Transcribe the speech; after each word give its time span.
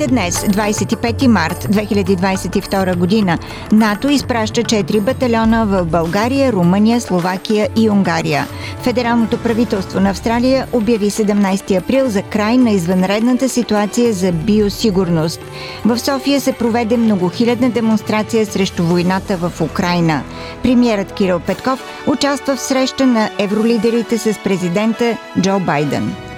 Новините 0.00 0.06
днес, 0.06 0.34
25 0.34 1.26
март 1.26 1.64
2022 1.64 2.96
година, 2.96 3.38
НАТО 3.72 4.08
изпраща 4.08 4.62
4 4.62 5.00
батальона 5.00 5.66
в 5.66 5.84
България, 5.84 6.52
Румъния, 6.52 7.00
Словакия 7.00 7.68
и 7.76 7.90
Унгария. 7.90 8.46
Федералното 8.82 9.38
правителство 9.38 10.00
на 10.00 10.10
Австралия 10.10 10.66
обяви 10.72 11.10
17 11.10 11.82
април 11.82 12.08
за 12.08 12.22
край 12.22 12.56
на 12.56 12.70
извънредната 12.70 13.48
ситуация 13.48 14.12
за 14.12 14.32
биосигурност. 14.32 15.40
В 15.84 15.98
София 15.98 16.40
се 16.40 16.52
проведе 16.52 16.96
многохилядна 16.96 17.70
демонстрация 17.70 18.46
срещу 18.46 18.84
войната 18.84 19.36
в 19.36 19.60
Украина. 19.60 20.22
Премьерът 20.62 21.12
Кирил 21.12 21.40
Петков 21.40 21.84
участва 22.06 22.56
в 22.56 22.60
среща 22.60 23.06
на 23.06 23.30
евролидерите 23.38 24.18
с 24.18 24.38
президента 24.44 25.16
Джо 25.40 25.60
Байден. 25.60 26.29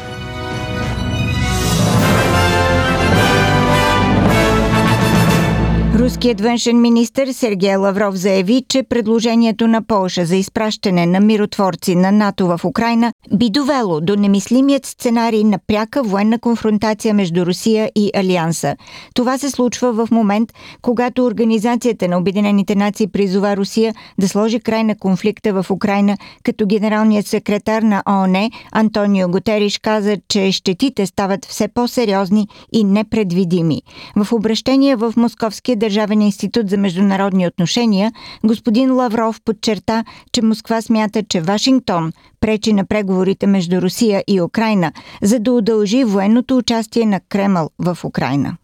Руският 6.23 6.41
външен 6.41 6.81
министр 6.81 7.33
Сергей 7.33 7.77
Лавров 7.77 8.15
заяви, 8.17 8.65
че 8.69 8.83
предложението 8.83 9.69
на 9.69 9.83
Полша 9.83 10.25
за 10.25 10.37
изпращане 10.37 11.07
на 11.07 11.21
миротворци 11.21 11.95
на 11.95 12.13
НАТО 12.13 12.47
в 12.47 12.61
Украина 12.65 13.13
би 13.35 13.51
довело 13.51 14.01
до 14.01 14.17
немислимият 14.17 14.87
сценарий 14.87 15.45
на 15.45 15.59
пряка 15.66 16.03
военна 16.03 16.39
конфронтация 16.39 17.15
между 17.15 17.47
Русия 17.47 17.91
и 17.95 18.11
Алианса. 18.15 18.77
Това 19.15 19.38
се 19.38 19.51
случва 19.51 19.93
в 19.93 20.11
момент, 20.11 20.52
когато 20.83 21.27
Организацията 21.27 22.09
на 22.09 22.19
Обединените 22.19 22.74
нации 22.74 23.07
призова 23.07 23.57
Русия 23.57 23.95
да 24.18 24.29
сложи 24.29 24.61
край 24.61 24.85
на 24.85 24.99
конфликта 24.99 25.63
в 25.63 25.71
Украина, 25.71 26.16
като 26.43 26.66
генералният 26.66 27.27
секретар 27.27 27.83
на 27.83 28.02
ООН 28.09 28.51
Антонио 28.73 29.29
Готериш 29.29 29.79
каза, 29.79 30.16
че 30.29 30.52
щетите 30.52 31.07
стават 31.07 31.45
все 31.45 31.68
по-сериозни 31.68 32.49
и 32.73 32.85
непредвидими. 32.85 33.83
В 34.16 34.33
обращение 34.33 34.96
в 34.96 35.15
Московския 35.16 35.77
Държавен 35.77 36.12
институт 36.21 36.71
за 36.71 36.77
международни 36.77 37.46
отношения, 37.46 38.13
господин 38.45 38.93
Лавров 38.93 39.41
подчерта, 39.45 40.05
че 40.32 40.43
Москва 40.43 40.82
смята, 40.82 41.23
че 41.23 41.41
Вашингтон 41.41 42.13
пречи 42.41 42.73
на 42.73 42.85
преговорите 42.85 43.46
между 43.46 43.82
Русия 43.82 44.24
и 44.29 44.40
Украина, 44.40 44.93
за 45.23 45.38
да 45.38 45.52
удължи 45.52 46.05
военното 46.05 46.57
участие 46.57 47.07
на 47.07 47.21
Кремъл 47.21 47.71
в 47.79 47.99
Украина. 48.05 48.57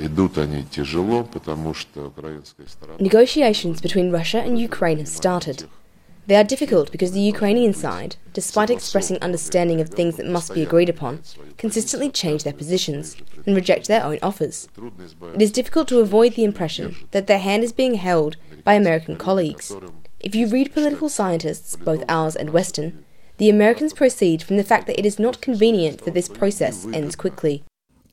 Идут 0.00 0.38
они 0.38 0.64
тяжело, 0.64 1.24
потому 1.24 1.74
что 1.74 2.06
украинская 2.06 2.66
сторона... 2.68 2.98
Negotiations 2.98 3.76
between 3.82 4.10
Russia 4.10 4.40
and 4.46 4.58
Ukraine 4.58 4.98
have 4.98 5.08
started. 5.08 5.66
They 6.26 6.36
are 6.36 6.44
difficult 6.44 6.92
because 6.92 7.12
the 7.12 7.20
Ukrainian 7.20 7.74
side, 7.74 8.14
despite 8.32 8.70
expressing 8.70 9.18
understanding 9.20 9.80
of 9.80 9.88
things 9.88 10.16
that 10.16 10.26
must 10.26 10.54
be 10.54 10.62
agreed 10.62 10.88
upon, 10.88 11.22
consistently 11.58 12.10
change 12.10 12.44
their 12.44 12.52
positions 12.52 13.16
and 13.44 13.56
reject 13.56 13.88
their 13.88 14.04
own 14.04 14.18
offers. 14.22 14.68
It 15.34 15.42
is 15.42 15.50
difficult 15.50 15.88
to 15.88 15.98
avoid 15.98 16.34
the 16.34 16.44
impression 16.44 16.94
that 17.10 17.26
their 17.26 17.40
hand 17.40 17.64
is 17.64 17.72
being 17.72 17.94
held 17.94 18.36
by 18.62 18.74
American 18.74 19.16
colleagues. 19.16 19.74
If 20.20 20.36
you 20.36 20.46
read 20.46 20.72
political 20.72 21.08
scientists, 21.08 21.74
both 21.74 22.04
ours 22.08 22.36
and 22.36 22.50
Western, 22.50 23.04
the 23.38 23.50
Americans 23.50 23.92
proceed 23.92 24.44
from 24.44 24.56
the 24.56 24.64
fact 24.64 24.86
that 24.86 24.98
it 24.98 25.06
is 25.06 25.18
not 25.18 25.40
convenient 25.40 26.04
that 26.04 26.14
this 26.14 26.28
process 26.28 26.86
ends 26.92 27.16
quickly. 27.16 27.64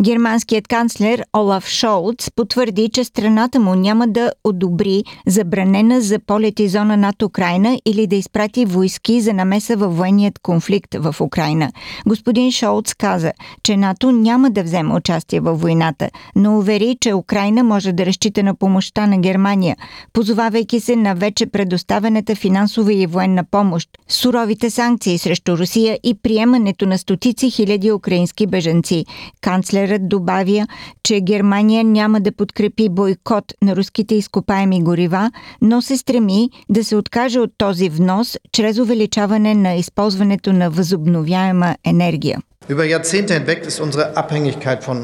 Германският 0.04 0.68
канцлер 0.68 1.24
Олаф 1.38 1.68
Шолц 1.68 2.30
потвърди, 2.36 2.90
че 2.90 3.04
страната 3.04 3.60
му 3.60 3.76
няма 3.76 4.08
да 4.08 4.32
одобри 4.44 5.04
забранена 5.28 6.02
за 6.02 6.20
полети 6.20 6.68
зона 6.68 6.98
над 6.98 7.22
Украина 7.22 7.80
или 7.86 8.08
да 8.08 8.16
изпрати 8.16 8.66
войски 8.66 9.22
за 9.22 9.34
намеса 9.34 9.76
във 9.78 9.98
военният 9.98 10.40
конфликт 10.40 10.96
в 10.96 11.16
Украина. 11.22 11.72
Господин 12.08 12.52
Шолц 12.52 12.94
каза, 12.94 13.32
че 13.64 13.78
НАТО 13.78 14.12
няма 14.12 14.50
да 14.50 14.64
вземе 14.64 14.94
участие 14.94 15.40
във 15.40 15.62
войната, 15.62 16.10
но 16.36 16.58
увери, 16.58 16.98
че 17.02 17.14
Украина 17.14 17.64
може 17.64 17.92
да 17.92 18.06
разчита 18.06 18.44
на 18.44 18.56
помощта 18.56 19.08
на 19.08 19.18
Германия, 19.18 19.78
позовавайки 20.14 20.80
се 20.80 20.96
на 20.96 21.16
вече 21.16 21.46
предоставената 21.46 22.36
финансова 22.36 22.94
и 22.94 23.06
военна 23.06 23.44
помощ, 23.52 23.90
суровите 24.08 24.70
санкции 24.70 25.18
срещу 25.18 25.58
Русия 25.58 26.00
и 26.04 26.16
приемането 26.24 26.86
на 26.86 26.98
стотици 26.98 27.52
хиляди 27.52 27.92
украински 27.92 28.48
бежанци. 28.48 29.06
Канцлер 29.42 29.89
Канцлерът 29.90 30.10
добавя, 30.10 30.68
че 31.04 31.22
Германия 31.22 31.84
няма 31.84 32.22
да 32.22 32.32
подкрепи 32.32 32.90
бойкот 32.90 33.54
на 33.62 33.76
руските 33.76 34.16
изкопаеми 34.16 34.84
горива, 34.84 35.32
но 35.62 35.82
се 35.82 35.98
стреми 35.98 36.50
да 36.70 36.84
се 36.84 36.96
откаже 36.96 37.40
от 37.40 37.52
този 37.58 37.90
внос 37.90 38.38
чрез 38.52 38.80
увеличаване 38.80 39.56
на 39.56 39.74
използването 39.74 40.54
на 40.54 40.70
възобновяема 40.70 41.76
енергия. 41.86 42.40
Über 42.70 42.84
Jahrzehnte 42.84 43.34
hinweg 43.34 43.60
ist 43.70 43.80
unsere 43.86 44.04
Abhängigkeit 44.22 44.80
von 44.90 44.98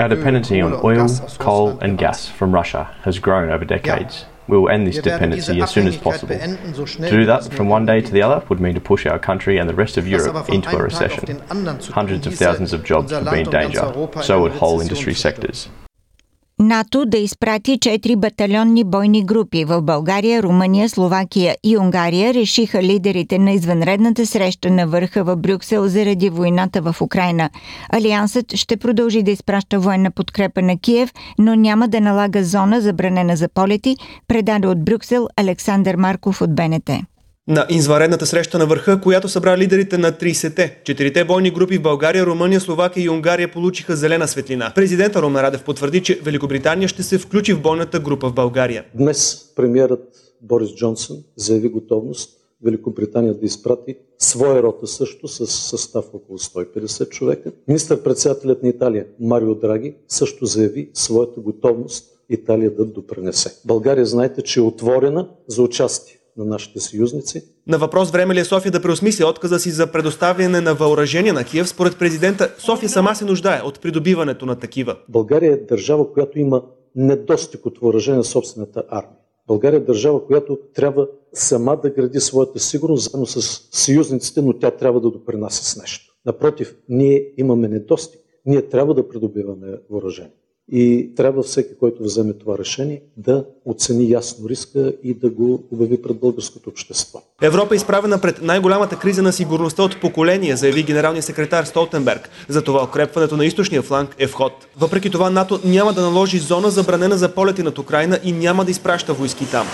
Our 0.00 0.10
dependency 0.16 0.56
on 0.66 0.72
oil, 0.90 1.06
coal, 1.46 1.68
and 1.84 1.92
gas 2.04 2.18
from 2.38 2.50
Russia 2.60 2.82
has 3.06 3.14
grown 3.26 3.46
over 3.54 3.64
decades. 3.76 4.14
We 4.50 4.58
will 4.58 4.68
end 4.68 4.86
this 4.86 4.98
dependency 4.98 5.60
as 5.60 5.70
soon 5.70 5.86
as 5.86 5.96
possible. 5.96 6.36
To 6.36 7.10
do 7.10 7.24
that 7.24 7.52
from 7.54 7.68
one 7.68 7.86
day 7.86 8.00
to 8.00 8.12
the 8.12 8.22
other 8.22 8.44
would 8.48 8.60
mean 8.60 8.74
to 8.74 8.80
push 8.80 9.06
our 9.06 9.18
country 9.18 9.58
and 9.58 9.68
the 9.68 9.74
rest 9.74 9.96
of 9.96 10.08
Europe 10.08 10.48
into 10.48 10.76
a 10.76 10.82
recession. 10.82 11.40
Hundreds 11.92 12.26
of 12.26 12.34
thousands 12.34 12.72
of 12.72 12.84
jobs 12.84 13.12
would 13.12 13.30
be 13.30 13.40
in 13.40 13.50
danger. 13.50 13.92
So 14.22 14.42
would 14.42 14.52
whole 14.52 14.80
industry 14.80 15.14
sectors. 15.14 15.68
НАТО 16.60 17.04
да 17.06 17.18
изпрати 17.18 17.78
4 17.78 18.16
батальонни 18.16 18.84
бойни 18.84 19.24
групи 19.24 19.64
в 19.64 19.82
България, 19.82 20.42
Румъния, 20.42 20.88
Словакия 20.88 21.56
и 21.64 21.78
Унгария 21.78 22.34
решиха 22.34 22.82
лидерите 22.82 23.38
на 23.38 23.50
извънредната 23.50 24.26
среща 24.26 24.70
на 24.70 24.86
върха 24.86 25.24
в 25.24 25.36
Брюксел 25.36 25.88
заради 25.88 26.30
войната 26.30 26.82
в 26.82 27.00
Украина. 27.00 27.50
Алиансът 27.92 28.54
ще 28.54 28.76
продължи 28.76 29.22
да 29.22 29.30
изпраща 29.30 29.78
военна 29.78 30.10
подкрепа 30.10 30.62
на 30.62 30.78
Киев, 30.78 31.12
но 31.38 31.54
няма 31.54 31.88
да 31.88 32.00
налага 32.00 32.44
зона 32.44 32.80
забранена 32.80 33.36
за 33.36 33.48
полети, 33.48 33.96
предаде 34.28 34.68
от 34.68 34.84
Брюксел 34.84 35.28
Александър 35.36 35.96
Марков 35.96 36.42
от 36.42 36.54
БНТ 36.54 36.90
на 37.48 37.66
извънредната 37.70 38.26
среща 38.26 38.58
на 38.58 38.66
върха, 38.66 39.00
която 39.00 39.28
събра 39.28 39.58
лидерите 39.58 39.98
на 39.98 40.12
30-те. 40.12 40.80
Четирите 40.84 41.24
бойни 41.24 41.50
групи 41.50 41.78
в 41.78 41.82
България, 41.82 42.26
Румъния, 42.26 42.60
Словакия 42.60 43.04
и 43.04 43.08
Унгария 43.08 43.52
получиха 43.52 43.96
зелена 43.96 44.28
светлина. 44.28 44.72
Президента 44.74 45.22
Румен 45.22 45.42
Радев 45.42 45.64
потвърди, 45.64 46.02
че 46.02 46.20
Великобритания 46.22 46.88
ще 46.88 47.02
се 47.02 47.18
включи 47.18 47.52
в 47.52 47.62
бойната 47.62 48.00
група 48.00 48.28
в 48.28 48.34
България. 48.34 48.84
Днес 48.94 49.52
премиерът 49.56 50.08
Борис 50.42 50.74
Джонсън 50.74 51.16
заяви 51.36 51.68
готовност 51.68 52.36
Великобритания 52.64 53.34
да 53.34 53.46
изпрати 53.46 53.96
своя 54.18 54.62
рота 54.62 54.86
също 54.86 55.28
с 55.28 55.46
състав 55.46 56.04
около 56.12 56.38
150 56.38 57.08
човека. 57.08 57.52
Министър-председателят 57.68 58.62
на 58.62 58.68
Италия 58.68 59.06
Марио 59.20 59.54
Драги 59.54 59.94
също 60.08 60.46
заяви 60.46 60.90
своята 60.94 61.40
готовност 61.40 62.04
Италия 62.28 62.74
да 62.74 62.84
допренесе. 62.84 63.60
България, 63.64 64.06
знаете, 64.06 64.42
че 64.42 64.60
е 64.60 64.62
отворена 64.62 65.28
за 65.48 65.62
участие 65.62 66.19
на 66.36 66.44
нашите 66.44 66.80
съюзници. 66.80 67.42
На 67.66 67.78
въпрос 67.78 68.10
време 68.10 68.34
ли 68.34 68.40
е 68.40 68.44
София 68.44 68.72
да 68.72 68.82
преосмисли 68.82 69.24
отказа 69.24 69.58
си 69.58 69.70
за 69.70 69.92
предоставяне 69.92 70.60
на 70.60 70.74
въоръжение 70.74 71.32
на 71.32 71.44
Киев, 71.44 71.68
според 71.68 71.98
президента 71.98 72.54
София 72.58 72.88
сама 72.88 73.14
се 73.14 73.24
нуждае 73.24 73.62
от 73.64 73.80
придобиването 73.80 74.46
на 74.46 74.56
такива. 74.56 74.96
България 75.08 75.52
е 75.52 75.56
държава, 75.56 76.12
която 76.12 76.38
има 76.38 76.62
недостиг 76.96 77.66
от 77.66 77.78
въоръжение 77.78 78.18
на 78.18 78.24
собствената 78.24 78.82
армия. 78.88 79.16
България 79.46 79.78
е 79.78 79.80
държава, 79.80 80.26
която 80.26 80.58
трябва 80.74 81.08
сама 81.32 81.80
да 81.82 81.90
гради 81.90 82.20
своята 82.20 82.60
сигурност 82.60 83.10
заедно 83.10 83.26
с 83.26 83.68
съюзниците, 83.72 84.42
но 84.42 84.58
тя 84.58 84.70
трябва 84.70 85.00
да 85.00 85.10
допринася 85.10 85.64
с 85.64 85.76
нещо. 85.76 86.14
Напротив, 86.26 86.76
ние 86.88 87.32
имаме 87.36 87.68
недостиг. 87.68 88.20
Ние 88.46 88.62
трябва 88.62 88.94
да 88.94 89.08
придобиваме 89.08 89.66
въоръжение. 89.90 90.32
И 90.72 91.10
трябва 91.16 91.42
всеки, 91.42 91.70
който 91.80 92.02
вземе 92.02 92.32
това 92.32 92.58
решение, 92.58 93.02
да 93.16 93.44
оцени 93.64 94.10
ясно 94.10 94.48
риска 94.48 94.92
и 95.02 95.14
да 95.14 95.30
го 95.30 95.64
обяви 95.72 96.02
пред 96.02 96.20
българското 96.20 96.70
общество. 96.70 97.22
Европа 97.42 97.74
е 97.74 97.76
изправена 97.76 98.18
пред 98.18 98.42
най-голямата 98.42 98.96
криза 98.96 99.22
на 99.22 99.32
сигурността 99.32 99.82
от 99.82 100.00
поколение, 100.00 100.56
заяви 100.56 100.82
генералният 100.82 101.24
секретар 101.24 101.64
Столтенберг. 101.64 102.30
Затова 102.48 102.84
укрепването 102.84 103.36
на 103.36 103.44
източния 103.44 103.82
фланг 103.82 104.14
е 104.18 104.26
вход. 104.26 104.52
Въпреки 104.78 105.10
това 105.10 105.30
НАТО 105.30 105.60
няма 105.64 105.92
да 105.92 106.00
наложи 106.00 106.38
зона 106.38 106.70
забранена 106.70 107.18
за 107.18 107.28
полети 107.28 107.62
над 107.62 107.78
Украина 107.78 108.18
и 108.24 108.32
няма 108.32 108.64
да 108.64 108.70
изпраща 108.70 109.14
войски 109.14 109.46
там. 109.50 109.66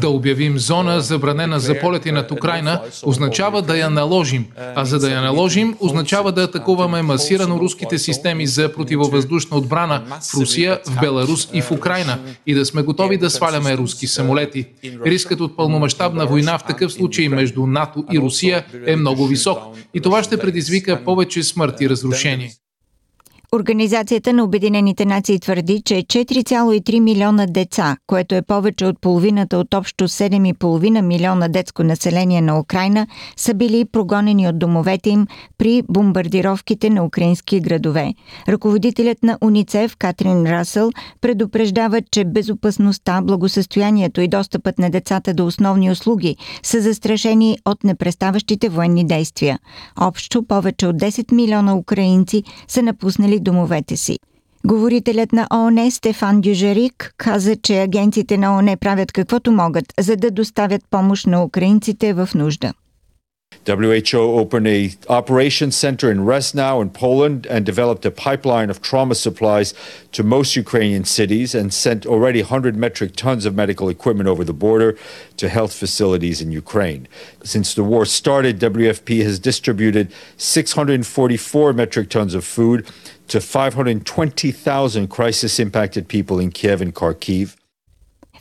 Да 0.00 0.08
обявим 0.08 0.58
зона 0.58 1.00
забранена 1.00 1.60
за 1.60 1.80
полети 1.80 2.12
над 2.12 2.30
Украина 2.30 2.80
означава 3.04 3.62
да 3.62 3.76
я 3.76 3.90
наложим, 3.90 4.46
а 4.74 4.84
за 4.84 4.98
да 4.98 5.10
я 5.10 5.22
наложим 5.22 5.76
означава 5.80 6.32
да 6.32 6.42
атакуваме 6.42 7.02
масирано 7.02 7.60
руските 7.60 7.98
системи 7.98 8.46
за 8.46 8.72
противовъздушна 8.72 9.56
отбрана 9.56 9.71
в 9.72 10.34
Русия, 10.34 10.80
в 10.86 11.00
Беларус 11.00 11.48
и 11.52 11.62
в 11.62 11.70
Украина 11.70 12.18
и 12.46 12.54
да 12.54 12.66
сме 12.66 12.82
готови 12.82 13.16
да 13.16 13.30
сваляме 13.30 13.76
руски 13.76 14.06
самолети. 14.06 14.66
Рискът 15.06 15.40
от 15.40 15.56
пълномащабна 15.56 16.26
война 16.26 16.58
в 16.58 16.64
такъв 16.64 16.92
случай 16.92 17.28
между 17.28 17.66
НАТО 17.66 18.04
и 18.12 18.18
Русия 18.18 18.64
е 18.86 18.96
много 18.96 19.26
висок 19.26 19.58
и 19.94 20.00
това 20.00 20.22
ще 20.22 20.36
предизвика 20.36 21.04
повече 21.04 21.42
смърт 21.42 21.80
и 21.80 21.88
разрушение. 21.90 22.52
Организацията 23.56 24.32
на 24.32 24.44
Обединените 24.44 25.04
нации 25.04 25.40
твърди, 25.40 25.82
че 25.84 25.94
4,3 25.94 27.00
милиона 27.00 27.46
деца, 27.46 27.96
което 28.06 28.34
е 28.34 28.42
повече 28.42 28.86
от 28.86 29.00
половината 29.00 29.58
от 29.58 29.74
общо 29.74 30.08
7,5 30.08 31.00
милиона 31.00 31.48
детско 31.48 31.82
население 31.82 32.40
на 32.40 32.60
Украина, 32.60 33.06
са 33.36 33.54
били 33.54 33.84
прогонени 33.84 34.48
от 34.48 34.58
домовете 34.58 35.10
им 35.10 35.26
при 35.58 35.82
бомбардировките 35.88 36.90
на 36.90 37.04
украински 37.04 37.60
градове. 37.60 38.14
Ръководителят 38.48 39.22
на 39.22 39.38
УНИЦЕФ 39.40 39.96
Катрин 39.96 40.46
Расъл 40.46 40.90
предупреждава, 41.20 42.00
че 42.10 42.24
безопасността, 42.24 43.20
благосъстоянието 43.22 44.20
и 44.20 44.28
достъпът 44.28 44.78
на 44.78 44.90
децата 44.90 45.34
до 45.34 45.46
основни 45.46 45.90
услуги 45.90 46.36
са 46.62 46.80
застрашени 46.80 47.58
от 47.64 47.84
непреставащите 47.84 48.68
военни 48.68 49.06
действия. 49.06 49.58
Общо 50.00 50.42
повече 50.42 50.86
от 50.86 50.96
10 50.96 51.32
милиона 51.32 51.76
украинци 51.76 52.42
са 52.68 52.82
напуснали 52.82 53.41
домовете 53.42 53.96
си. 53.96 54.18
Говорителят 54.66 55.32
на 55.32 55.46
ООН 55.54 55.90
Стефан 55.90 56.40
Дюжерик 56.40 57.14
каза, 57.16 57.56
че 57.56 57.82
агенциите 57.82 58.38
на 58.38 58.56
ООН 58.56 58.76
правят 58.76 59.12
каквото 59.12 59.52
могат, 59.52 59.84
за 60.00 60.16
да 60.16 60.30
доставят 60.30 60.82
помощ 60.90 61.26
на 61.26 61.44
украинците 61.44 62.12
в 62.12 62.28
нужда. 62.34 62.72
WHO 63.66 64.18
opened 64.18 64.66
a 64.66 64.92
operations 65.08 65.76
center 65.76 66.10
in 66.10 66.18
Resnow 66.18 66.82
in 66.82 66.90
Poland 66.90 67.46
and 67.46 67.64
developed 67.64 68.04
a 68.04 68.10
pipeline 68.10 68.70
of 68.70 68.82
trauma 68.82 69.14
supplies 69.14 69.72
to 70.12 70.22
most 70.22 70.56
Ukrainian 70.56 71.04
cities 71.04 71.54
and 71.54 71.72
sent 71.72 72.04
already 72.04 72.40
100 72.40 72.76
metric 72.76 73.14
tons 73.14 73.46
of 73.46 73.54
medical 73.54 73.88
equipment 73.88 74.28
over 74.28 74.44
the 74.44 74.52
border 74.52 74.96
to 75.36 75.48
health 75.48 75.72
facilities 75.72 76.40
in 76.40 76.50
Ukraine. 76.50 77.06
Since 77.44 77.74
the 77.74 77.84
war 77.84 78.04
started, 78.04 78.58
WFP 78.58 79.22
has 79.22 79.38
distributed 79.38 80.12
644 80.36 81.72
metric 81.72 82.10
tons 82.10 82.34
of 82.34 82.44
food 82.44 82.90
to 83.28 83.40
520,000 83.40 85.08
crisis 85.08 85.58
impacted 85.58 86.08
people 86.08 86.38
in 86.38 86.50
Kiev 86.50 86.82
and 86.82 86.94
Kharkiv. 86.94 87.56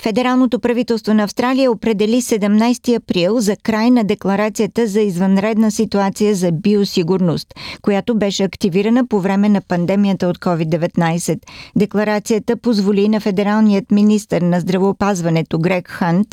Федералното 0.01 0.59
правителство 0.59 1.13
на 1.13 1.24
Австралия 1.24 1.71
определи 1.71 2.21
17 2.21 2.95
април 2.95 3.39
за 3.39 3.56
край 3.56 3.92
на 3.92 4.03
декларацията 4.03 4.88
за 4.88 5.01
извънредна 5.01 5.71
ситуация 5.71 6.36
за 6.36 6.51
биосигурност, 6.51 7.53
която 7.81 8.18
беше 8.18 8.44
активирана 8.44 9.07
по 9.07 9.19
време 9.19 9.50
на 9.50 9.62
пандемията 9.62 10.27
от 10.27 10.38
COVID-19. 10.38 11.39
Декларацията 11.75 12.57
позволи 12.57 13.09
на 13.09 13.19
федералният 13.19 13.92
министр 13.92 14.42
на 14.42 14.59
здравеопазването 14.59 15.59
Грег 15.59 15.88
Хант 15.88 16.27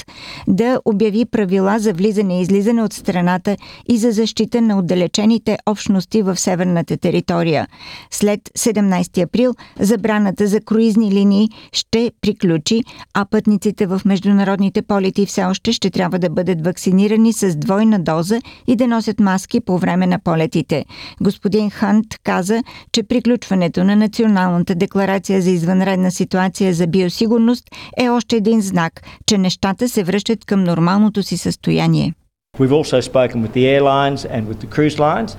да 0.49 0.81
обяви 0.85 1.25
правила 1.25 1.79
за 1.79 1.93
влизане 1.93 2.39
и 2.39 2.43
излизане 2.43 2.83
от 2.83 2.93
страната 2.93 3.57
и 3.89 3.99
за 3.99 4.13
защита 4.13 4.61
на 4.61 4.79
отдалечените 4.79 5.59
общности 5.67 6.23
в 6.23 6.37
северната 6.37 6.97
територия. 6.97 7.67
След 8.11 8.41
17 8.41 9.23
април 9.23 9.55
забраната 9.81 10.47
за 10.47 10.61
круизни 10.61 11.13
линии 11.13 11.49
ще 11.73 12.13
приключи, 12.21 12.81
а 13.15 13.25
пътни 13.25 13.58
пътниците 13.59 13.87
в 13.87 14.01
международните 14.05 14.83
полети 14.83 15.27
все 15.27 15.45
още 15.45 15.73
ще 15.73 15.91
трябва 15.91 16.19
да 16.19 16.31
бъдат 16.31 16.65
вакцинирани 16.65 17.33
с 17.33 17.57
двойна 17.57 17.99
доза 17.99 18.41
и 18.67 18.77
да 18.77 18.87
носят 18.87 19.21
маски 19.21 19.61
по 19.61 19.79
време 19.79 20.07
на 20.07 20.19
полетите. 20.19 20.85
Господин 21.21 21.71
Хант 21.71 22.07
каза, 22.25 22.63
че 22.93 23.03
приключването 23.03 23.85
на 23.85 23.97
Националната 23.97 24.75
декларация 24.75 25.43
за 25.43 25.51
извънредна 25.51 26.11
ситуация 26.11 26.75
за 26.75 26.87
биосигурност 26.87 27.65
е 28.01 28.09
още 28.09 28.37
един 28.37 28.61
знак, 28.61 29.03
че 29.27 29.39
нещата 29.39 29.89
се 29.89 30.05
връщат 30.05 30.45
към 30.45 30.65
нормалното 30.65 31.23
си 31.23 31.37
състояние. 31.37 32.15
We've 32.59 32.79
also 32.83 33.01
spoken 33.13 33.39
with 33.45 33.53
the 33.59 33.67
airlines 33.77 34.21
and 34.35 34.43
with 34.51 34.59
the 34.65 34.71
cruise 34.75 34.99
lines, 35.09 35.31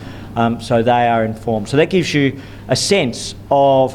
um, 0.42 0.54
so 0.70 0.76
they 0.92 1.06
are 1.16 1.24
informed. 1.34 1.66
So 1.72 1.76
that 1.82 1.90
gives 1.96 2.10
you 2.18 2.28
a 2.76 2.78
sense 2.94 3.20
of 3.50 3.86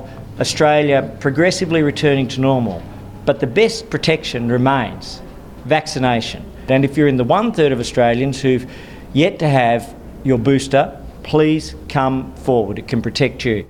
Australia 0.44 0.98
progressively 1.26 1.82
returning 1.92 2.28
to 2.34 2.40
normal. 2.50 2.78
But 3.24 3.40
the 3.40 3.46
best 3.46 3.90
protection 3.90 4.50
remains 4.50 5.22
vaccination. 5.64 6.44
And 6.68 6.84
if 6.84 6.96
you're 6.96 7.08
in 7.08 7.16
the 7.16 7.24
one 7.24 7.52
third 7.52 7.72
of 7.72 7.80
Australians 7.80 8.40
who've 8.40 8.70
yet 9.12 9.38
to 9.38 9.48
have 9.48 9.94
your 10.24 10.38
booster, 10.38 11.00
please 11.22 11.74
come 11.88 12.34
forward. 12.36 12.78
It 12.78 12.88
can 12.88 13.02
protect 13.02 13.44
you. 13.44 13.66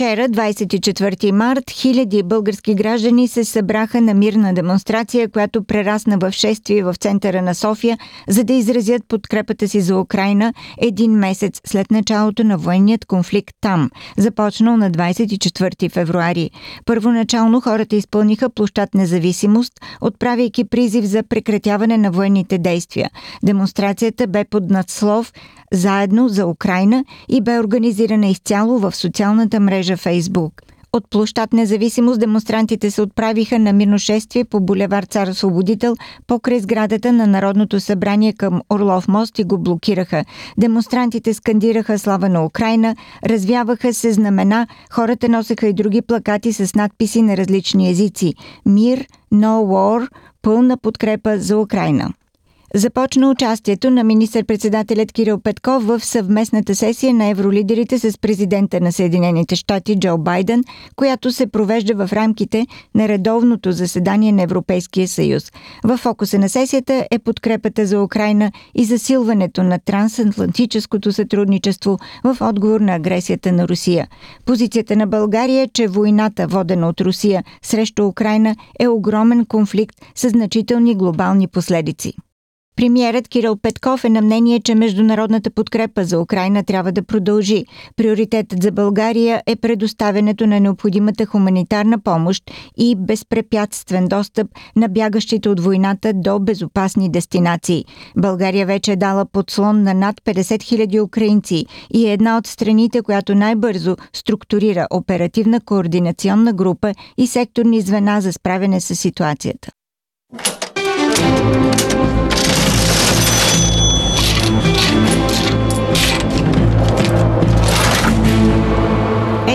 Вчера, 0.00 0.28
24 0.28 1.30
март, 1.30 1.70
хиляди 1.70 2.22
български 2.22 2.74
граждани 2.74 3.28
се 3.28 3.44
събраха 3.44 4.00
на 4.00 4.14
мирна 4.14 4.54
демонстрация, 4.54 5.30
която 5.30 5.64
прерасна 5.64 6.18
в 6.18 6.32
шествие 6.32 6.82
в 6.82 6.94
центъра 7.00 7.42
на 7.42 7.54
София, 7.54 7.98
за 8.28 8.44
да 8.44 8.52
изразят 8.52 9.02
подкрепата 9.08 9.68
си 9.68 9.80
за 9.80 9.96
Украина 9.96 10.54
един 10.78 11.12
месец 11.12 11.60
след 11.66 11.90
началото 11.90 12.44
на 12.44 12.58
военният 12.58 13.04
конфликт 13.04 13.54
там, 13.60 13.90
започнал 14.18 14.76
на 14.76 14.90
24 14.90 15.90
февруари. 15.90 16.50
Първоначално 16.86 17.60
хората 17.60 17.96
изпълниха 17.96 18.50
площад 18.50 18.94
независимост, 18.94 19.72
отправяйки 20.00 20.64
призив 20.64 21.04
за 21.04 21.22
прекратяване 21.22 21.98
на 21.98 22.10
военните 22.10 22.58
действия. 22.58 23.10
Демонстрацията 23.42 24.26
бе 24.26 24.44
под 24.44 24.70
надслов 24.70 25.32
заедно 25.72 26.28
за 26.28 26.46
Украина 26.46 27.04
и 27.28 27.40
бе 27.40 27.58
организирана 27.58 28.26
изцяло 28.26 28.78
в 28.78 28.96
социалната 28.96 29.60
мрежа 29.60 29.89
Facebook. 29.96 30.52
От 30.92 31.10
площад 31.10 31.52
Независимост 31.52 32.20
демонстрантите 32.20 32.90
се 32.90 33.02
отправиха 33.02 33.58
на 33.58 33.72
мирно 33.72 33.98
шествие 33.98 34.44
по 34.44 34.60
булевар 34.60 35.04
Цар 35.04 35.28
Освободител 35.28 35.94
покрай 36.26 36.60
сградата 36.60 37.12
на 37.12 37.26
Народното 37.26 37.80
събрание 37.80 38.32
към 38.32 38.62
Орлов 38.70 39.08
мост 39.08 39.38
и 39.38 39.44
го 39.44 39.58
блокираха. 39.58 40.24
Демонстрантите 40.58 41.34
скандираха 41.34 41.98
слава 41.98 42.28
на 42.28 42.44
Украина, 42.44 42.96
развяваха 43.24 43.94
се 43.94 44.12
знамена, 44.12 44.66
хората 44.90 45.28
носеха 45.28 45.66
и 45.66 45.72
други 45.72 46.02
плакати 46.02 46.52
с 46.52 46.74
надписи 46.74 47.22
на 47.22 47.36
различни 47.36 47.90
езици. 47.90 48.34
Мир, 48.66 49.06
No 49.34 49.62
War, 49.64 50.08
пълна 50.42 50.76
подкрепа 50.76 51.38
за 51.38 51.58
Украина 51.58 52.10
започна 52.74 53.30
участието 53.30 53.90
на 53.90 54.04
министър-председателят 54.04 55.12
Кирил 55.12 55.40
Петков 55.40 55.86
в 55.86 56.00
съвместната 56.04 56.74
сесия 56.74 57.14
на 57.14 57.26
евролидерите 57.26 57.98
с 57.98 58.18
президента 58.18 58.80
на 58.80 58.92
Съединените 58.92 59.56
щати 59.56 60.00
Джо 60.00 60.18
Байден, 60.18 60.64
която 60.96 61.32
се 61.32 61.46
провежда 61.46 62.06
в 62.06 62.12
рамките 62.12 62.66
на 62.94 63.08
редовното 63.08 63.72
заседание 63.72 64.32
на 64.32 64.42
Европейския 64.42 65.08
съюз. 65.08 65.52
В 65.84 65.96
фокуса 65.96 66.38
на 66.38 66.48
сесията 66.48 67.06
е 67.10 67.18
подкрепата 67.18 67.86
за 67.86 68.02
Украина 68.02 68.52
и 68.74 68.84
засилването 68.84 69.62
на 69.62 69.78
трансатлантическото 69.78 71.12
сътрудничество 71.12 71.98
в 72.24 72.36
отговор 72.40 72.80
на 72.80 72.94
агресията 72.94 73.52
на 73.52 73.68
Русия. 73.68 74.08
Позицията 74.44 74.96
на 74.96 75.06
България 75.06 75.62
е, 75.62 75.68
че 75.68 75.86
войната, 75.86 76.46
водена 76.46 76.88
от 76.88 77.00
Русия 77.00 77.44
срещу 77.62 78.06
Украина, 78.06 78.56
е 78.80 78.88
огромен 78.88 79.46
конфликт 79.46 79.96
с 80.14 80.28
значителни 80.28 80.94
глобални 80.94 81.48
последици. 81.48 82.14
Премьерът 82.76 83.28
Кирил 83.28 83.56
Петков 83.56 84.04
е 84.04 84.08
на 84.08 84.22
мнение, 84.22 84.60
че 84.60 84.74
международната 84.74 85.50
подкрепа 85.50 86.04
за 86.04 86.20
Украина 86.20 86.64
трябва 86.64 86.92
да 86.92 87.02
продължи. 87.02 87.64
Приоритетът 87.96 88.62
за 88.62 88.72
България 88.72 89.42
е 89.46 89.56
предоставянето 89.56 90.46
на 90.46 90.60
необходимата 90.60 91.26
хуманитарна 91.26 91.98
помощ 91.98 92.50
и 92.76 92.96
безпрепятствен 92.96 94.08
достъп 94.08 94.46
на 94.76 94.88
бягащите 94.88 95.48
от 95.48 95.60
войната 95.60 96.12
до 96.14 96.38
безопасни 96.38 97.10
дестинации. 97.10 97.84
България 98.16 98.66
вече 98.66 98.92
е 98.92 98.96
дала 98.96 99.26
подслон 99.26 99.82
на 99.82 99.94
над 99.94 100.20
50 100.20 100.42
000 100.42 101.02
украинци 101.02 101.66
и 101.94 102.06
е 102.06 102.12
една 102.12 102.38
от 102.38 102.46
страните, 102.46 103.02
която 103.02 103.34
най-бързо 103.34 103.96
структурира 104.12 104.86
оперативна 104.90 105.60
координационна 105.60 106.52
група 106.52 106.94
и 107.18 107.26
секторни 107.26 107.80
звена 107.80 108.20
за 108.20 108.32
справяне 108.32 108.80
с 108.80 108.96
ситуацията. 108.96 109.70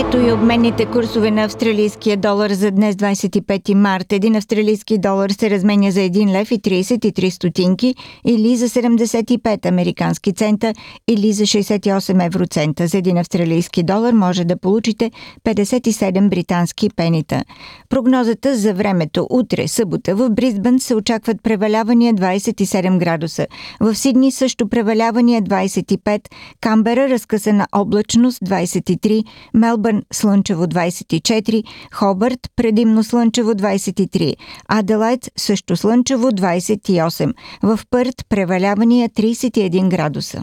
Ето 0.08 0.18
и 0.18 0.32
обменните 0.32 0.86
курсове 0.86 1.30
на 1.30 1.44
австралийския 1.44 2.16
долар 2.16 2.50
за 2.50 2.70
днес 2.70 2.94
25 2.94 3.74
март. 3.74 4.12
Един 4.12 4.36
австралийски 4.36 4.98
долар 4.98 5.30
се 5.30 5.50
разменя 5.50 5.90
за 5.90 6.00
1 6.00 6.32
лев 6.32 6.50
и 6.50 6.60
33 6.60 7.30
стотинки 7.30 7.94
или 8.26 8.56
за 8.56 8.68
75 8.68 9.66
американски 9.66 10.32
цента 10.32 10.72
или 11.08 11.32
за 11.32 11.44
68 11.44 12.26
евроцента. 12.26 12.86
За 12.86 12.98
един 12.98 13.18
австралийски 13.18 13.82
долар 13.82 14.12
може 14.12 14.44
да 14.44 14.56
получите 14.56 15.10
57 15.44 16.28
британски 16.28 16.90
пенита. 16.96 17.44
Прогнозата 17.88 18.56
за 18.56 18.74
времето 18.74 19.26
утре, 19.30 19.68
събота 19.68 20.16
в 20.16 20.30
Бризбън 20.30 20.80
се 20.80 20.94
очакват 20.94 21.42
превалявания 21.42 22.14
27 22.14 22.98
градуса. 22.98 23.46
В 23.80 23.94
Сидни 23.94 24.32
също 24.32 24.68
превалявания 24.68 25.42
25, 25.42 26.20
Камбера 26.60 27.08
разкъсана 27.08 27.66
облачност 27.72 28.40
23, 28.40 29.24
Мелбърн 29.54 29.95
Мелбърн 29.96 30.02
слънчево 30.12 30.66
24, 30.66 31.64
Хобърт 31.92 32.40
предимно 32.56 33.04
слънчево 33.04 33.50
23, 33.50 34.34
Аделайт 34.68 35.30
също 35.36 35.76
слънчево 35.76 36.30
28, 36.30 37.32
в 37.62 37.80
Пърт 37.90 38.26
превалявания 38.28 39.08
31 39.08 39.88
градуса. 39.88 40.42